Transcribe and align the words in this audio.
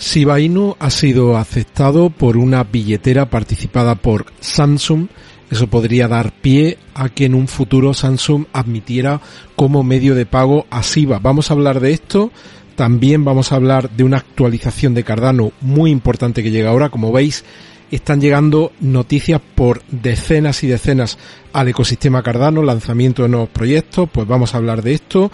Shiba 0.00 0.40
Inu 0.40 0.76
ha 0.78 0.88
sido 0.88 1.36
aceptado 1.36 2.08
por 2.08 2.38
una 2.38 2.64
billetera 2.64 3.28
participada 3.28 3.96
por 3.96 4.24
Samsung. 4.40 5.08
Eso 5.50 5.66
podría 5.66 6.08
dar 6.08 6.32
pie 6.32 6.78
a 6.94 7.10
que 7.10 7.26
en 7.26 7.34
un 7.34 7.48
futuro 7.48 7.92
Samsung 7.92 8.46
admitiera 8.54 9.20
como 9.56 9.82
medio 9.82 10.14
de 10.14 10.24
pago 10.24 10.64
a 10.70 10.80
Shiba. 10.80 11.18
Vamos 11.18 11.50
a 11.50 11.54
hablar 11.54 11.80
de 11.80 11.92
esto. 11.92 12.32
También 12.76 13.26
vamos 13.26 13.52
a 13.52 13.56
hablar 13.56 13.90
de 13.90 14.04
una 14.04 14.16
actualización 14.16 14.94
de 14.94 15.04
Cardano 15.04 15.52
muy 15.60 15.90
importante 15.90 16.42
que 16.42 16.50
llega 16.50 16.70
ahora. 16.70 16.88
Como 16.88 17.12
veis, 17.12 17.44
están 17.90 18.22
llegando 18.22 18.72
noticias 18.80 19.42
por 19.54 19.82
decenas 19.90 20.64
y 20.64 20.68
decenas 20.68 21.18
al 21.52 21.68
ecosistema 21.68 22.22
Cardano, 22.22 22.62
lanzamiento 22.62 23.22
de 23.22 23.28
nuevos 23.28 23.50
proyectos. 23.50 24.08
Pues 24.10 24.26
vamos 24.26 24.54
a 24.54 24.56
hablar 24.56 24.80
de 24.80 24.94
esto. 24.94 25.30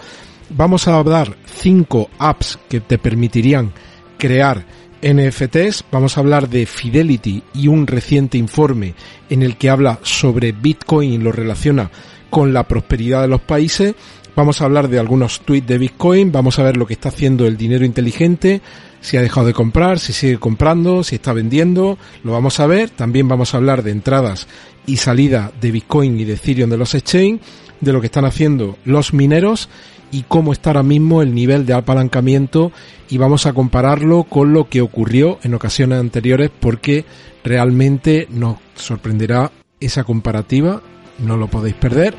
Vamos 0.49 0.89
a 0.89 0.97
hablar 0.97 1.37
cinco 1.45 2.09
apps 2.19 2.59
que 2.67 2.81
te 2.81 2.97
permitirían 2.97 3.71
crear 4.17 4.65
NFTs, 5.01 5.85
vamos 5.91 6.17
a 6.17 6.21
hablar 6.21 6.49
de 6.49 6.65
Fidelity 6.65 7.43
y 7.53 7.67
un 7.67 7.85
reciente 7.85 8.37
informe 8.37 8.95
en 9.29 9.43
el 9.43 9.57
que 9.57 9.69
habla 9.69 9.99
sobre 10.01 10.51
Bitcoin 10.51 11.13
y 11.13 11.17
lo 11.17 11.31
relaciona 11.31 11.91
con 12.29 12.51
la 12.51 12.67
prosperidad 12.67 13.21
de 13.21 13.27
los 13.27 13.41
países. 13.41 13.95
Vamos 14.35 14.61
a 14.61 14.65
hablar 14.65 14.87
de 14.87 14.99
algunos 14.99 15.41
tweets 15.41 15.67
de 15.67 15.77
Bitcoin, 15.77 16.31
vamos 16.31 16.59
a 16.59 16.63
ver 16.63 16.77
lo 16.77 16.85
que 16.85 16.93
está 16.93 17.09
haciendo 17.09 17.45
el 17.45 17.57
dinero 17.57 17.85
inteligente, 17.85 18.61
si 19.01 19.17
ha 19.17 19.21
dejado 19.21 19.47
de 19.47 19.53
comprar, 19.53 19.99
si 19.99 20.13
sigue 20.13 20.37
comprando, 20.37 21.03
si 21.03 21.15
está 21.15 21.33
vendiendo, 21.33 21.97
lo 22.23 22.31
vamos 22.31 22.59
a 22.59 22.67
ver. 22.67 22.89
También 22.89 23.27
vamos 23.27 23.53
a 23.53 23.57
hablar 23.57 23.83
de 23.83 23.91
entradas 23.91 24.47
y 24.85 24.97
salida 24.97 25.51
de 25.61 25.71
Bitcoin 25.71 26.19
y 26.19 26.25
de 26.25 26.33
Ethereum 26.33 26.69
de 26.69 26.77
los 26.77 26.95
exchange, 26.95 27.39
de 27.81 27.93
lo 27.93 28.01
que 28.01 28.07
están 28.07 28.25
haciendo 28.25 28.77
los 28.85 29.13
mineros 29.13 29.69
y 30.11 30.23
cómo 30.23 30.53
está 30.53 30.69
ahora 30.69 30.83
mismo 30.83 31.21
el 31.21 31.33
nivel 31.33 31.65
de 31.65 31.73
apalancamiento 31.73 32.71
y 33.09 33.17
vamos 33.17 33.45
a 33.45 33.53
compararlo 33.53 34.23
con 34.23 34.53
lo 34.53 34.69
que 34.69 34.81
ocurrió 34.81 35.39
en 35.43 35.53
ocasiones 35.53 35.99
anteriores 35.99 36.51
porque 36.59 37.05
realmente 37.43 38.27
nos 38.29 38.57
sorprenderá 38.75 39.51
esa 39.79 40.03
comparativa, 40.03 40.81
no 41.19 41.37
lo 41.37 41.47
podéis 41.47 41.75
perder. 41.75 42.15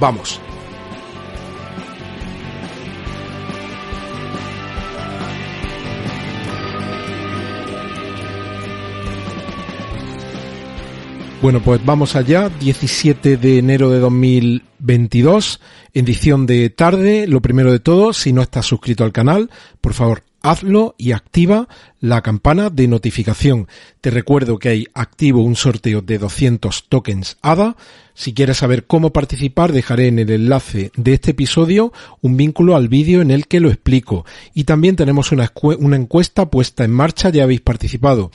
Vamos. 0.00 0.40
Bueno, 11.42 11.62
pues 11.62 11.84
vamos 11.84 12.16
allá, 12.16 12.48
17 12.48 13.36
de 13.36 13.58
enero 13.58 13.90
de 13.90 13.98
2022, 13.98 15.60
edición 15.92 16.46
de 16.46 16.70
tarde. 16.70 17.26
Lo 17.26 17.42
primero 17.42 17.70
de 17.70 17.78
todo, 17.78 18.14
si 18.14 18.32
no 18.32 18.40
estás 18.40 18.64
suscrito 18.64 19.04
al 19.04 19.12
canal, 19.12 19.50
por 19.82 19.92
favor, 19.92 20.24
hazlo 20.40 20.94
y 20.96 21.12
activa 21.12 21.68
la 22.00 22.22
campana 22.22 22.70
de 22.70 22.88
notificación. 22.88 23.68
Te 24.00 24.10
recuerdo 24.10 24.58
que 24.58 24.70
hay 24.70 24.86
activo 24.94 25.42
un 25.42 25.56
sorteo 25.56 26.00
de 26.00 26.18
200 26.18 26.88
tokens 26.88 27.36
ADA. 27.42 27.76
Si 28.14 28.32
quieres 28.32 28.56
saber 28.56 28.86
cómo 28.86 29.12
participar, 29.12 29.72
dejaré 29.72 30.06
en 30.08 30.18
el 30.18 30.30
enlace 30.30 30.90
de 30.96 31.12
este 31.12 31.32
episodio 31.32 31.92
un 32.22 32.38
vínculo 32.38 32.76
al 32.76 32.88
vídeo 32.88 33.20
en 33.20 33.30
el 33.30 33.46
que 33.46 33.60
lo 33.60 33.68
explico. 33.68 34.24
Y 34.54 34.64
también 34.64 34.96
tenemos 34.96 35.32
una, 35.32 35.52
una 35.78 35.96
encuesta 35.96 36.50
puesta 36.50 36.82
en 36.82 36.92
marcha, 36.92 37.28
ya 37.28 37.42
habéis 37.42 37.60
participado 37.60 38.30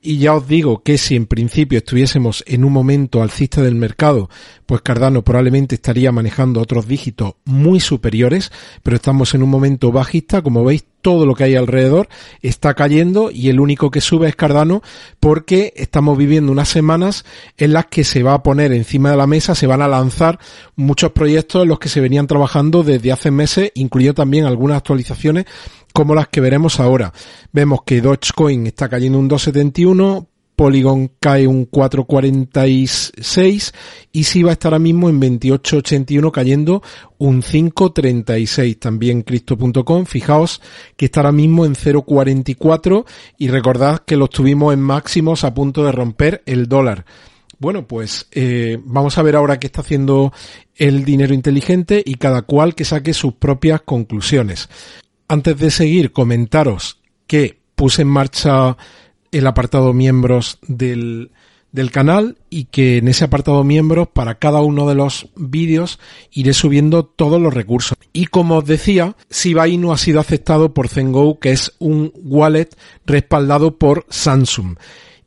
Y 0.00 0.18
ya 0.18 0.34
os 0.34 0.46
digo 0.46 0.82
que 0.82 0.96
si 0.96 1.16
en 1.16 1.26
principio 1.26 1.78
estuviésemos 1.78 2.44
en 2.46 2.64
un 2.64 2.72
momento 2.72 3.20
alcista 3.20 3.62
del 3.62 3.74
mercado, 3.74 4.30
pues 4.64 4.80
Cardano 4.82 5.22
probablemente 5.22 5.74
estaría 5.74 6.12
manejando 6.12 6.60
otros 6.60 6.86
dígitos 6.86 7.34
muy 7.44 7.80
superiores, 7.80 8.52
pero 8.82 8.96
estamos 8.96 9.34
en 9.34 9.42
un 9.42 9.50
momento 9.50 9.90
bajista, 9.90 10.42
como 10.42 10.64
veis, 10.64 10.84
todo 11.00 11.26
lo 11.26 11.34
que 11.34 11.44
hay 11.44 11.54
alrededor 11.54 12.08
está 12.42 12.74
cayendo 12.74 13.30
y 13.30 13.48
el 13.48 13.60
único 13.60 13.90
que 13.90 14.00
sube 14.00 14.28
es 14.28 14.36
Cardano 14.36 14.82
porque 15.20 15.72
estamos 15.76 16.18
viviendo 16.18 16.50
unas 16.50 16.68
semanas 16.68 17.24
en 17.56 17.72
las 17.72 17.86
que 17.86 18.04
se 18.04 18.22
va 18.22 18.34
a 18.34 18.42
poner 18.42 18.72
encima 18.72 19.10
de 19.10 19.16
la 19.16 19.26
mesa, 19.26 19.54
se 19.54 19.66
van 19.66 19.80
a 19.80 19.88
lanzar 19.88 20.38
muchos 20.76 21.12
proyectos 21.12 21.62
en 21.62 21.68
los 21.68 21.78
que 21.78 21.88
se 21.88 22.00
venían 22.00 22.26
trabajando 22.26 22.82
desde 22.82 23.12
hace 23.12 23.30
meses, 23.30 23.70
incluido 23.74 24.14
también 24.14 24.44
algunas 24.44 24.76
actualizaciones 24.76 25.46
como 25.98 26.14
las 26.14 26.28
que 26.28 26.40
veremos 26.40 26.78
ahora. 26.78 27.12
Vemos 27.52 27.80
que 27.84 28.00
Dogecoin 28.00 28.68
está 28.68 28.88
cayendo 28.88 29.18
un 29.18 29.26
271, 29.26 30.28
Polygon 30.54 31.10
cae 31.18 31.48
un 31.48 31.68
4.46 31.68 33.74
y 34.12 34.22
si 34.22 34.44
va 34.44 34.56
ahora 34.62 34.78
mismo 34.78 35.08
en 35.08 35.20
28.81 35.20 36.30
cayendo 36.30 36.84
un 37.18 37.42
5.36. 37.42 38.78
También 38.78 39.22
Cristo.com, 39.22 40.04
fijaos 40.04 40.62
que 40.96 41.06
está 41.06 41.18
ahora 41.18 41.32
mismo 41.32 41.66
en 41.66 41.74
0.44 41.74 43.04
y 43.36 43.48
recordad 43.48 43.98
que 43.98 44.16
lo 44.16 44.28
tuvimos 44.28 44.72
en 44.72 44.80
máximos 44.80 45.42
a 45.42 45.52
punto 45.52 45.84
de 45.84 45.90
romper 45.90 46.44
el 46.46 46.68
dólar. 46.68 47.06
Bueno, 47.58 47.88
pues 47.88 48.28
eh, 48.30 48.78
vamos 48.84 49.18
a 49.18 49.22
ver 49.22 49.34
ahora 49.34 49.58
qué 49.58 49.66
está 49.66 49.80
haciendo 49.80 50.32
el 50.76 51.04
dinero 51.04 51.34
inteligente 51.34 52.04
y 52.06 52.14
cada 52.14 52.42
cual 52.42 52.76
que 52.76 52.84
saque 52.84 53.14
sus 53.14 53.32
propias 53.32 53.80
conclusiones. 53.80 54.68
Antes 55.28 55.58
de 55.58 55.70
seguir, 55.70 56.12
comentaros 56.12 57.00
que 57.26 57.58
puse 57.74 58.02
en 58.02 58.08
marcha 58.08 58.76
el 59.30 59.46
apartado 59.46 59.92
miembros 59.92 60.58
del, 60.62 61.30
del 61.70 61.90
canal 61.90 62.38
y 62.48 62.64
que 62.64 62.96
en 62.96 63.08
ese 63.08 63.24
apartado 63.24 63.62
miembros 63.62 64.08
para 64.08 64.36
cada 64.36 64.60
uno 64.60 64.88
de 64.88 64.94
los 64.94 65.28
vídeos 65.36 65.98
iré 66.32 66.54
subiendo 66.54 67.04
todos 67.04 67.40
los 67.40 67.52
recursos. 67.52 67.96
Y 68.12 68.26
como 68.26 68.56
os 68.56 68.64
decía, 68.64 69.16
Shiba 69.30 69.68
Inu 69.68 69.92
ha 69.92 69.98
sido 69.98 70.20
aceptado 70.20 70.72
por 70.72 70.88
Zengo, 70.88 71.38
que 71.38 71.52
es 71.52 71.74
un 71.78 72.12
wallet 72.14 72.70
respaldado 73.04 73.76
por 73.76 74.06
Samsung. 74.08 74.76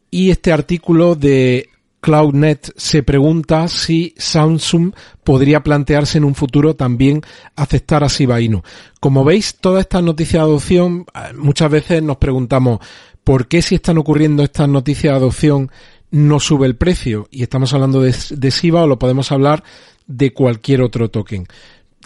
Y 0.09 0.31
este 0.31 0.51
artículo 0.51 1.15
de 1.15 1.69
CloudNet 2.01 2.73
se 2.75 3.03
pregunta 3.03 3.67
si 3.67 4.13
Samsung 4.17 4.93
podría 5.23 5.61
plantearse 5.61 6.17
en 6.17 6.25
un 6.25 6.35
futuro 6.35 6.75
también 6.75 7.21
aceptar 7.55 8.03
a 8.03 8.07
Shiba 8.07 8.41
Inu. 8.41 8.63
Como 8.99 9.23
veis, 9.23 9.55
toda 9.61 9.79
esta 9.81 10.01
noticia 10.01 10.39
de 10.39 10.45
adopción, 10.45 11.05
eh, 11.13 11.33
muchas 11.37 11.69
veces 11.69 12.01
nos 12.01 12.17
preguntamos, 12.17 12.79
¿por 13.23 13.47
qué 13.47 13.61
si 13.61 13.75
están 13.75 13.99
ocurriendo 13.99 14.43
estas 14.43 14.67
noticias 14.67 15.13
de 15.13 15.17
adopción 15.17 15.71
no 16.09 16.39
sube 16.39 16.65
el 16.65 16.75
precio? 16.75 17.27
Y 17.31 17.43
estamos 17.43 17.71
hablando 17.73 18.01
de, 18.01 18.15
de 18.31 18.71
o 18.73 18.87
lo 18.87 18.99
podemos 18.99 19.31
hablar 19.31 19.63
de 20.07 20.33
cualquier 20.33 20.81
otro 20.81 21.09
token 21.09 21.47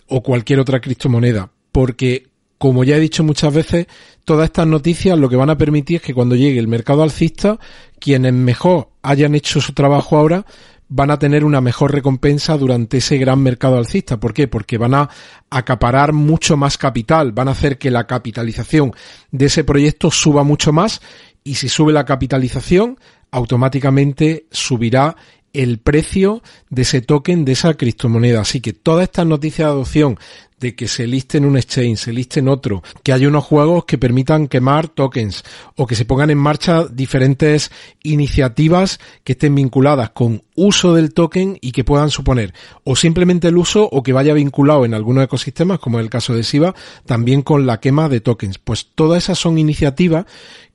o 0.08 0.22
cualquier 0.22 0.60
otra 0.60 0.82
criptomoneda. 0.82 1.50
Porque, 1.72 2.28
como 2.66 2.84
ya 2.84 2.98
he 2.98 3.00
dicho 3.00 3.24
muchas 3.24 3.54
veces, 3.54 3.86
todas 4.24 4.46
estas 4.46 4.66
noticias 4.66 5.20
lo 5.20 5.30
que 5.30 5.36
van 5.36 5.52
a 5.52 5.58
permitir 5.58 5.98
es 5.98 6.02
que 6.02 6.16
cuando 6.16 6.36
llegue 6.36 6.58
el 6.58 6.68
mercado 6.68 7.04
alcista, 7.04 7.60
quienes 8.00 8.34
mejor 8.34 8.90
hayan 9.04 9.36
hecho 9.36 9.62
su 9.62 9.74
trabajo 9.74 10.18
ahora, 10.18 10.48
van 10.88 11.12
a 11.12 11.20
tener 11.20 11.46
una 11.46 11.62
mejor 11.62 11.94
recompensa 11.94 12.58
durante 12.58 12.98
ese 12.98 13.20
gran 13.20 13.40
mercado 13.44 13.78
alcista. 13.78 14.20
¿Por 14.20 14.34
qué? 14.34 14.48
Porque 14.48 14.80
van 14.80 14.96
a 14.96 15.12
acaparar 15.52 16.12
mucho 16.12 16.58
más 16.58 16.80
capital, 16.80 17.34
van 17.34 17.50
a 17.50 17.52
hacer 17.52 17.78
que 17.78 17.92
la 17.92 18.08
capitalización 18.08 18.96
de 19.30 19.46
ese 19.46 19.64
proyecto 19.64 20.10
suba 20.10 20.44
mucho 20.44 20.74
más 20.74 21.02
y 21.44 21.54
si 21.54 21.70
sube 21.70 21.94
la 21.94 22.06
capitalización, 22.06 22.98
automáticamente 23.30 24.48
subirá 24.50 25.16
el 25.54 25.78
precio 25.78 26.42
de 26.70 26.82
ese 26.82 27.02
token, 27.02 27.46
de 27.46 27.52
esa 27.52 27.76
criptomoneda. 27.76 28.42
Así 28.42 28.60
que 28.60 28.74
todas 28.74 29.04
estas 29.04 29.26
noticias 29.26 29.68
de 29.68 29.72
adopción 29.72 30.18
de 30.66 30.76
que 30.76 30.88
se 30.88 31.06
liste 31.06 31.38
en 31.38 31.46
un 31.46 31.58
exchange, 31.58 32.00
se 32.00 32.12
liste 32.12 32.42
otro, 32.42 32.82
que 33.04 33.14
haya 33.14 33.28
unos 33.28 33.44
juegos 33.44 33.86
que 33.86 34.00
permitan 34.00 34.48
quemar 34.48 34.88
tokens 34.88 35.44
o 35.76 35.86
que 35.86 35.94
se 35.94 36.06
pongan 36.06 36.32
en 36.32 36.40
marcha 36.40 36.86
diferentes 36.92 37.70
iniciativas 38.02 39.00
que 39.24 39.34
estén 39.34 39.54
vinculadas 39.54 40.10
con 40.10 40.42
uso 40.56 40.96
del 40.96 41.14
token 41.14 41.60
y 41.62 41.72
que 41.72 41.84
puedan 41.84 42.10
suponer 42.10 42.52
o 42.84 42.96
simplemente 42.96 43.50
el 43.50 43.58
uso 43.58 43.88
o 43.92 44.02
que 44.02 44.12
vaya 44.12 44.34
vinculado 44.34 44.86
en 44.86 44.96
algunos 44.96 45.24
ecosistemas, 45.24 45.78
como 45.78 46.00
es 46.00 46.04
el 46.04 46.10
caso 46.10 46.34
de 46.34 46.44
SIBA, 46.44 46.74
también 47.06 47.44
con 47.44 47.68
la 47.68 47.80
quema 47.80 48.10
de 48.10 48.22
tokens. 48.22 48.58
Pues 48.58 48.88
todas 48.96 49.24
esas 49.24 49.38
son 49.38 49.60
iniciativas 49.60 50.26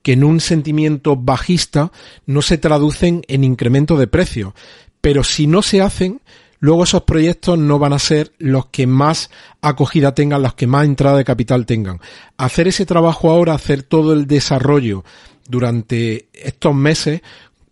que 0.03 0.13
en 0.13 0.23
un 0.23 0.39
sentimiento 0.39 1.17
bajista 1.17 1.91
no 2.25 2.41
se 2.41 2.57
traducen 2.57 3.23
en 3.27 3.43
incremento 3.43 3.97
de 3.97 4.07
precio. 4.07 4.55
Pero 5.01 5.25
si 5.25 5.47
no 5.47 5.61
se 5.61 5.81
hacen, 5.81 6.21
luego 6.61 6.85
esos 6.85 7.03
proyectos 7.03 7.59
no 7.59 7.77
van 7.77 7.91
a 7.91 7.99
ser 7.99 8.31
los 8.37 8.67
que 8.67 8.87
más 8.87 9.29
acogida 9.61 10.15
tengan, 10.15 10.41
los 10.41 10.53
que 10.53 10.67
más 10.67 10.85
entrada 10.85 11.17
de 11.17 11.25
capital 11.25 11.65
tengan. 11.65 11.99
Hacer 12.37 12.69
ese 12.69 12.85
trabajo 12.85 13.29
ahora, 13.29 13.53
hacer 13.53 13.83
todo 13.83 14.13
el 14.13 14.27
desarrollo 14.27 15.03
durante 15.49 16.29
estos 16.33 16.73
meses, 16.73 17.21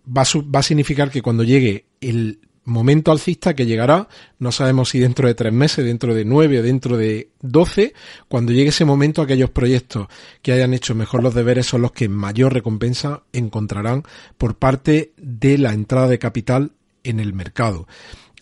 va 0.06 0.24
a, 0.59 0.63
significar 0.63 1.12
que 1.12 1.21
cuando 1.21 1.44
llegue 1.44 1.86
el 2.01 2.39
momento 2.65 3.12
alcista 3.12 3.56
que 3.56 3.65
llegará, 3.65 4.07
no 4.39 4.51
sabemos 4.51 4.89
si 4.89 5.00
dentro 5.00 5.27
de 5.27 5.35
tres 5.35 5.53
meses, 5.53 5.85
dentro 5.85 6.13
de 6.13 6.25
nueve 6.25 6.59
o 6.59 6.63
dentro 6.63 6.97
de 6.97 7.30
doce, 7.42 7.94
cuando 8.27 8.51
llegue 8.51 8.69
ese 8.69 8.85
momento 8.85 9.21
aquellos 9.21 9.51
proyectos 9.51 10.07
que 10.42 10.51
hayan 10.51 10.74
hecho 10.74 10.95
mejor 10.95 11.24
los 11.24 11.35
deberes 11.35 11.68
son 11.68 11.83
los 11.83 11.92
que 11.92 12.09
mayor 12.09 12.53
recompensa 12.53 13.24
encontrarán 13.33 14.03
por 14.38 14.56
parte 14.56 15.13
de 15.18 15.57
la 15.57 15.74
entrada 15.74 16.07
de 16.07 16.19
capital 16.19 16.71
en 17.03 17.19
el 17.19 17.33
mercado. 17.33 17.88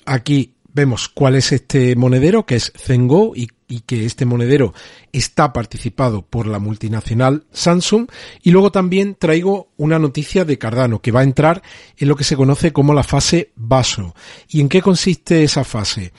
Aquí 0.07 0.53
vemos 0.73 1.09
cuál 1.09 1.35
es 1.35 1.51
este 1.51 1.95
monedero, 1.95 2.45
que 2.45 2.55
es 2.55 2.71
Zengo, 2.77 3.33
y, 3.35 3.49
y, 3.67 3.81
que 3.81 4.05
este 4.05 4.25
monedero 4.25 4.73
está 5.11 5.51
participado 5.51 6.21
por 6.21 6.47
la 6.47 6.59
multinacional 6.59 7.45
Samsung. 7.51 8.07
Y 8.41 8.51
luego 8.51 8.71
también 8.71 9.15
traigo 9.15 9.69
una 9.75 9.99
noticia 9.99 10.45
de 10.45 10.57
Cardano, 10.57 11.01
que 11.01 11.11
va 11.11 11.19
a 11.19 11.23
entrar 11.23 11.61
en 11.97 12.07
lo 12.07 12.15
que 12.15 12.23
se 12.23 12.37
conoce 12.37 12.71
como 12.71 12.93
la 12.93 13.03
fase 13.03 13.51
vaso. 13.55 14.15
¿Y 14.47 14.61
en 14.61 14.69
qué 14.69 14.81
consiste 14.81 15.43
esa 15.43 15.63
fase? 15.63 16.13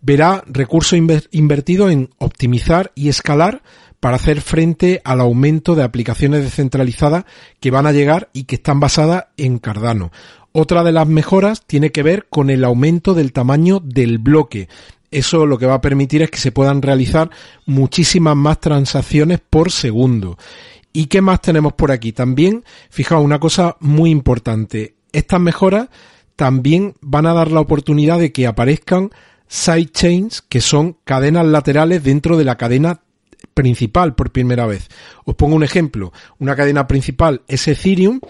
Verá 0.00 0.44
recursos 0.46 0.98
invertidos 1.30 1.90
en 1.90 2.10
optimizar 2.18 2.92
y 2.94 3.08
escalar 3.08 3.62
para 4.00 4.16
hacer 4.16 4.40
frente 4.40 5.00
al 5.04 5.20
aumento 5.20 5.74
de 5.74 5.82
aplicaciones 5.82 6.42
descentralizadas 6.42 7.24
que 7.60 7.70
van 7.70 7.86
a 7.86 7.92
llegar 7.92 8.30
y 8.32 8.44
que 8.44 8.56
están 8.56 8.80
basadas 8.80 9.26
en 9.36 9.58
Cardano. 9.58 10.12
Otra 10.52 10.82
de 10.82 10.92
las 10.92 11.06
mejoras 11.06 11.62
tiene 11.66 11.90
que 11.90 12.02
ver 12.02 12.26
con 12.28 12.50
el 12.50 12.64
aumento 12.64 13.14
del 13.14 13.32
tamaño 13.32 13.80
del 13.80 14.18
bloque. 14.18 14.68
Eso 15.10 15.46
lo 15.46 15.58
que 15.58 15.66
va 15.66 15.74
a 15.74 15.80
permitir 15.80 16.22
es 16.22 16.30
que 16.30 16.38
se 16.38 16.52
puedan 16.52 16.82
realizar 16.82 17.30
muchísimas 17.66 18.36
más 18.36 18.60
transacciones 18.60 19.40
por 19.40 19.72
segundo. 19.72 20.38
¿Y 20.92 21.06
qué 21.06 21.20
más 21.20 21.40
tenemos 21.40 21.74
por 21.74 21.92
aquí? 21.92 22.12
También, 22.12 22.64
fijaos, 22.90 23.24
una 23.24 23.38
cosa 23.38 23.76
muy 23.80 24.10
importante. 24.10 24.96
Estas 25.12 25.40
mejoras 25.40 25.88
también 26.36 26.94
van 27.00 27.26
a 27.26 27.34
dar 27.34 27.50
la 27.50 27.60
oportunidad 27.60 28.18
de 28.18 28.32
que 28.32 28.46
aparezcan 28.46 29.10
sidechains, 29.48 30.42
que 30.42 30.60
son 30.60 30.96
cadenas 31.04 31.46
laterales 31.46 32.04
dentro 32.04 32.36
de 32.36 32.44
la 32.44 32.56
cadena 32.56 33.00
principal 33.54 34.14
por 34.14 34.30
primera 34.30 34.66
vez. 34.66 34.88
Os 35.24 35.34
pongo 35.34 35.56
un 35.56 35.64
ejemplo. 35.64 36.12
Una 36.38 36.54
cadena 36.54 36.86
principal 36.86 37.42
es 37.48 37.66
Ethereum 37.66 38.20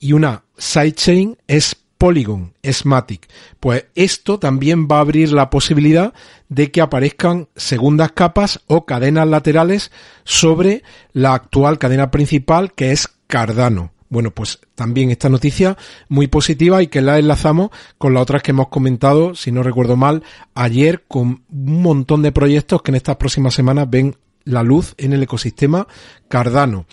y 0.00 0.12
una 0.12 0.44
sidechain 0.56 1.38
es 1.46 1.76
Polygon, 1.98 2.52
es 2.62 2.84
Matic. 2.84 3.28
Pues 3.60 3.86
esto 3.94 4.38
también 4.38 4.88
va 4.88 4.98
a 4.98 5.00
abrir 5.00 5.32
la 5.32 5.48
posibilidad 5.48 6.12
de 6.48 6.70
que 6.70 6.80
aparezcan 6.80 7.48
segundas 7.56 8.12
capas 8.12 8.60
o 8.66 8.84
cadenas 8.84 9.28
laterales 9.28 9.90
sobre 10.24 10.82
la 11.12 11.34
actual 11.34 11.78
cadena 11.78 12.10
principal 12.10 12.74
que 12.74 12.92
es 12.92 13.08
Cardano. 13.26 13.93
Bueno, 14.14 14.30
pues 14.30 14.60
también 14.76 15.10
esta 15.10 15.28
noticia 15.28 15.76
muy 16.08 16.28
positiva 16.28 16.80
y 16.80 16.86
que 16.86 17.02
la 17.02 17.18
enlazamos 17.18 17.70
con 17.98 18.14
las 18.14 18.22
otras 18.22 18.44
que 18.44 18.52
hemos 18.52 18.68
comentado, 18.68 19.34
si 19.34 19.50
no 19.50 19.64
recuerdo 19.64 19.96
mal, 19.96 20.22
ayer 20.54 21.02
con 21.08 21.42
un 21.50 21.82
montón 21.82 22.22
de 22.22 22.30
proyectos 22.30 22.80
que 22.80 22.92
en 22.92 22.94
estas 22.94 23.16
próximas 23.16 23.54
semanas 23.54 23.90
ven 23.90 24.14
la 24.44 24.62
luz 24.62 24.94
en 24.98 25.14
el 25.14 25.24
ecosistema 25.24 25.88
Cardano. 26.28 26.86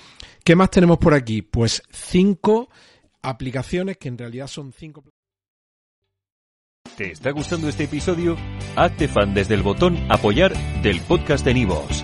¿Qué 0.44 0.56
más 0.56 0.72
tenemos 0.72 0.98
por 0.98 1.14
aquí? 1.14 1.44
Pues 1.44 1.84
cinco 1.92 2.70
aplicaciones 3.22 3.98
que 3.98 4.08
en 4.08 4.18
realidad 4.18 4.48
son 4.48 4.74
cinco. 4.74 5.04
¿Te 6.98 7.12
está 7.12 7.30
gustando 7.30 7.70
este 7.70 7.84
episodio? 7.84 8.36
Hazte 8.76 9.08
fan 9.08 9.36
desde 9.36 9.54
el 9.54 9.62
botón 9.62 9.96
apoyar 10.10 10.58
del 10.82 11.00
podcast 11.02 11.46
de 11.46 11.54
Nivos. 11.54 12.04